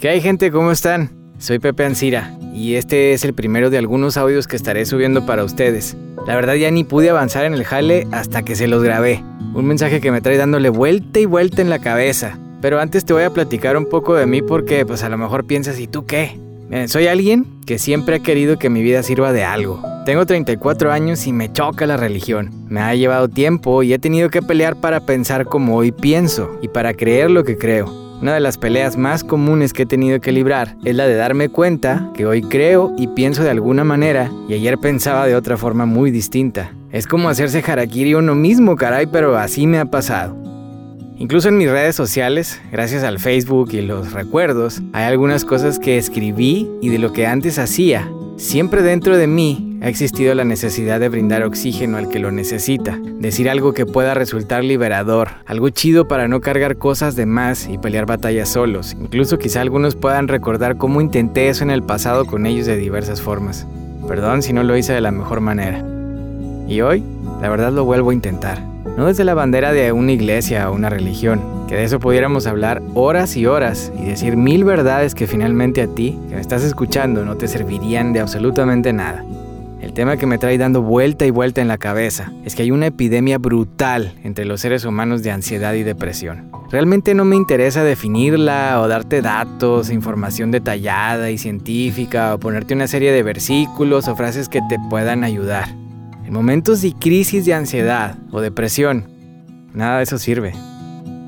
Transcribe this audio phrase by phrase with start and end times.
[0.00, 0.50] ¿Qué hay gente?
[0.50, 1.10] ¿Cómo están?
[1.36, 5.44] Soy Pepe Ancira y este es el primero de algunos audios que estaré subiendo para
[5.44, 5.94] ustedes.
[6.26, 9.22] La verdad ya ni pude avanzar en el jale hasta que se los grabé.
[9.52, 12.38] Un mensaje que me trae dándole vuelta y vuelta en la cabeza.
[12.62, 15.44] Pero antes te voy a platicar un poco de mí porque pues a lo mejor
[15.44, 16.40] piensas, ¿y tú qué?
[16.86, 19.82] soy alguien que siempre ha querido que mi vida sirva de algo.
[20.06, 22.64] Tengo 34 años y me choca la religión.
[22.70, 26.68] Me ha llevado tiempo y he tenido que pelear para pensar como hoy pienso y
[26.68, 28.09] para creer lo que creo.
[28.20, 31.48] Una de las peleas más comunes que he tenido que librar es la de darme
[31.48, 35.86] cuenta que hoy creo y pienso de alguna manera y ayer pensaba de otra forma
[35.86, 36.72] muy distinta.
[36.92, 40.36] Es como hacerse harakiri uno mismo, caray, pero así me ha pasado.
[41.16, 45.96] Incluso en mis redes sociales, gracias al Facebook y los recuerdos, hay algunas cosas que
[45.98, 51.00] escribí y de lo que antes hacía Siempre dentro de mí ha existido la necesidad
[51.00, 56.06] de brindar oxígeno al que lo necesita, decir algo que pueda resultar liberador, algo chido
[56.06, 58.94] para no cargar cosas de más y pelear batallas solos.
[59.00, 63.22] Incluso quizá algunos puedan recordar cómo intenté eso en el pasado con ellos de diversas
[63.22, 63.66] formas.
[64.06, 65.82] Perdón si no lo hice de la mejor manera.
[66.68, 67.02] Y hoy,
[67.40, 68.60] la verdad lo vuelvo a intentar.
[68.96, 72.82] No desde la bandera de una iglesia o una religión, que de eso pudiéramos hablar
[72.94, 77.24] horas y horas y decir mil verdades que finalmente a ti, que me estás escuchando,
[77.24, 79.24] no te servirían de absolutamente nada.
[80.00, 82.70] El tema que me trae dando vuelta y vuelta en la cabeza es que hay
[82.70, 86.50] una epidemia brutal entre los seres humanos de ansiedad y depresión.
[86.70, 92.86] Realmente no me interesa definirla o darte datos, información detallada y científica o ponerte una
[92.86, 95.68] serie de versículos o frases que te puedan ayudar.
[96.24, 99.04] En momentos de crisis de ansiedad o depresión,
[99.74, 100.54] nada de eso sirve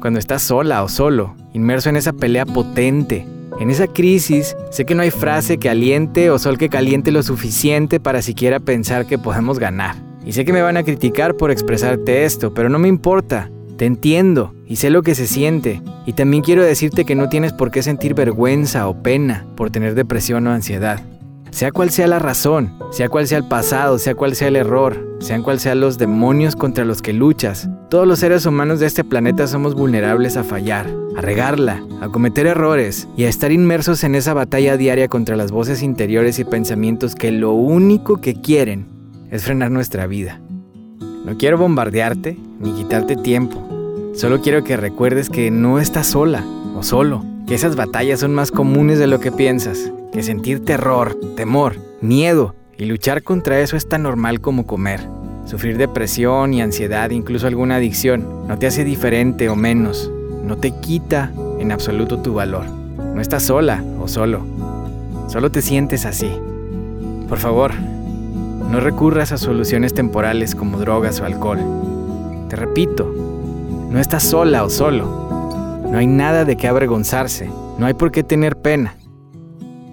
[0.00, 3.26] cuando estás sola o solo, inmerso en esa pelea potente.
[3.60, 7.22] En esa crisis, sé que no hay frase que aliente o sol que caliente lo
[7.22, 9.96] suficiente para siquiera pensar que podemos ganar.
[10.24, 13.50] Y sé que me van a criticar por expresarte esto, pero no me importa.
[13.76, 15.82] Te entiendo y sé lo que se siente.
[16.06, 19.94] Y también quiero decirte que no tienes por qué sentir vergüenza o pena por tener
[19.94, 21.02] depresión o ansiedad.
[21.50, 25.16] Sea cual sea la razón, sea cual sea el pasado, sea cual sea el error,
[25.18, 29.02] sean cual sean los demonios contra los que luchas, todos los seres humanos de este
[29.02, 34.14] planeta somos vulnerables a fallar, a regarla, a cometer errores y a estar inmersos en
[34.14, 38.86] esa batalla diaria contra las voces interiores y pensamientos que lo único que quieren
[39.30, 40.40] es frenar nuestra vida.
[41.24, 43.60] No quiero bombardearte ni quitarte tiempo,
[44.14, 46.44] solo quiero que recuerdes que no estás sola
[46.76, 51.16] o solo, que esas batallas son más comunes de lo que piensas que sentir terror,
[51.36, 55.00] temor, miedo y luchar contra eso es tan normal como comer.
[55.44, 60.10] Sufrir depresión y ansiedad, incluso alguna adicción, no te hace diferente o menos,
[60.44, 62.66] no te quita en absoluto tu valor.
[62.66, 64.44] No estás sola o solo,
[65.28, 66.30] solo te sientes así.
[67.28, 67.72] Por favor,
[68.70, 71.60] no recurras a soluciones temporales como drogas o alcohol.
[72.48, 73.12] Te repito,
[73.90, 75.82] no estás sola o solo.
[75.90, 78.94] No hay nada de qué avergonzarse, no hay por qué tener pena.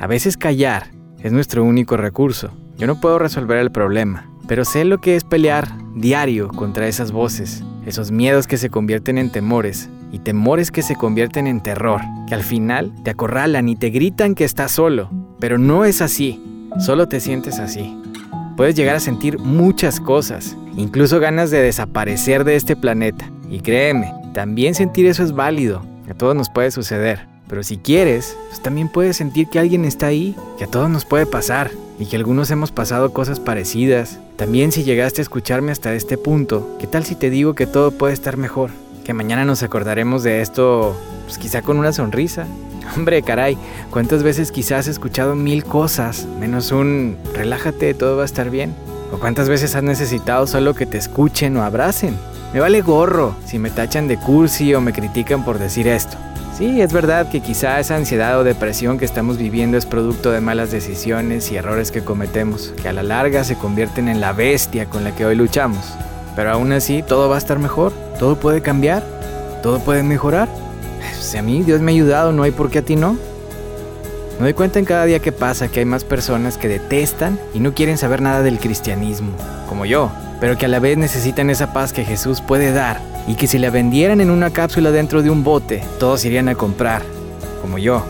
[0.00, 2.52] A veces callar es nuestro único recurso.
[2.76, 7.10] Yo no puedo resolver el problema, pero sé lo que es pelear diario contra esas
[7.10, 12.00] voces, esos miedos que se convierten en temores y temores que se convierten en terror,
[12.28, 15.10] que al final te acorralan y te gritan que estás solo,
[15.40, 16.40] pero no es así,
[16.78, 18.00] solo te sientes así.
[18.56, 23.32] Puedes llegar a sentir muchas cosas, incluso ganas de desaparecer de este planeta.
[23.50, 27.37] Y créeme, también sentir eso es válido, a todos nos puede suceder.
[27.48, 31.04] Pero si quieres, pues también puedes sentir que alguien está ahí, que a todos nos
[31.04, 34.20] puede pasar y que algunos hemos pasado cosas parecidas.
[34.36, 37.90] También si llegaste a escucharme hasta este punto, ¿qué tal si te digo que todo
[37.90, 38.70] puede estar mejor?
[39.04, 40.94] Que mañana nos acordaremos de esto,
[41.24, 42.46] pues quizá con una sonrisa.
[42.96, 43.56] Hombre, caray,
[43.90, 48.74] ¿cuántas veces quizás has escuchado mil cosas, menos un relájate, todo va a estar bien?
[49.10, 52.14] ¿O cuántas veces has necesitado solo que te escuchen o abracen?
[52.52, 56.18] Me vale gorro si me tachan de cursi o me critican por decir esto.
[56.58, 60.40] Sí, es verdad que quizá esa ansiedad o depresión que estamos viviendo es producto de
[60.40, 64.86] malas decisiones y errores que cometemos, que a la larga se convierten en la bestia
[64.86, 65.94] con la que hoy luchamos.
[66.34, 69.04] Pero aún así, todo va a estar mejor, todo puede cambiar,
[69.62, 70.48] todo puede mejorar.
[71.20, 73.12] Si a mí Dios me ha ayudado, no hay por qué a ti no.
[74.40, 77.60] Me doy cuenta en cada día que pasa que hay más personas que detestan y
[77.60, 79.30] no quieren saber nada del cristianismo,
[79.68, 80.10] como yo,
[80.40, 83.58] pero que a la vez necesitan esa paz que Jesús puede dar y que si
[83.58, 87.02] la vendieran en una cápsula dentro de un bote, todos irían a comprar,
[87.60, 88.02] como yo.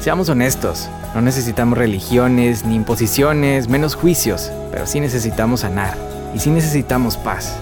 [0.00, 5.96] Seamos honestos, no necesitamos religiones ni imposiciones, menos juicios, pero sí necesitamos sanar
[6.34, 7.56] y sí necesitamos paz.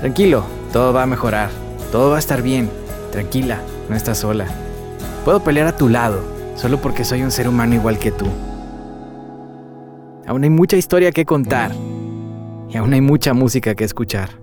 [0.00, 1.48] Tranquilo, todo va a mejorar,
[1.92, 2.68] todo va a estar bien,
[3.12, 4.46] tranquila, no estás sola.
[5.24, 6.24] Puedo pelear a tu lado,
[6.56, 8.26] solo porque soy un ser humano igual que tú.
[10.26, 11.70] Aún hay mucha historia que contar
[12.68, 14.42] y aún hay mucha música que escuchar.